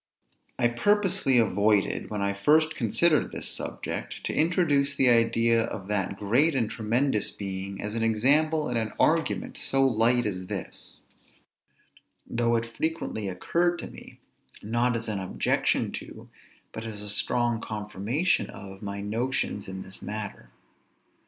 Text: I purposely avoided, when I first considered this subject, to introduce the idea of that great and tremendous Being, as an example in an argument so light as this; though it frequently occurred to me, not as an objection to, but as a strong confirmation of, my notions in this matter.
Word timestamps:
I 0.57 0.67
purposely 0.67 1.37
avoided, 1.37 2.09
when 2.09 2.23
I 2.23 2.33
first 2.33 2.75
considered 2.75 3.31
this 3.31 3.47
subject, 3.47 4.23
to 4.23 4.33
introduce 4.33 4.95
the 4.95 5.09
idea 5.09 5.61
of 5.65 5.87
that 5.89 6.17
great 6.17 6.55
and 6.55 6.67
tremendous 6.67 7.29
Being, 7.29 7.79
as 7.79 7.93
an 7.93 8.01
example 8.01 8.67
in 8.67 8.77
an 8.77 8.93
argument 8.99 9.59
so 9.59 9.85
light 9.87 10.25
as 10.25 10.47
this; 10.47 11.01
though 12.25 12.55
it 12.55 12.65
frequently 12.65 13.27
occurred 13.27 13.77
to 13.77 13.91
me, 13.91 14.19
not 14.63 14.95
as 14.97 15.07
an 15.07 15.19
objection 15.19 15.91
to, 15.91 16.29
but 16.71 16.83
as 16.83 17.03
a 17.03 17.07
strong 17.07 17.61
confirmation 17.61 18.49
of, 18.49 18.81
my 18.81 19.01
notions 19.01 19.67
in 19.67 19.83
this 19.83 20.01
matter. 20.01 20.49